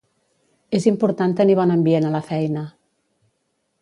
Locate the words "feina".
2.31-2.65